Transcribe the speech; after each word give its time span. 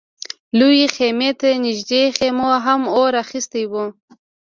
لويې 0.57 0.87
خيمې 0.95 1.29
ته 1.39 1.47
نږدې 1.65 2.03
خيمو 2.17 2.49
هم 2.65 2.81
اور 2.97 3.11
اخيستی 3.23 3.63
و. 3.71 3.73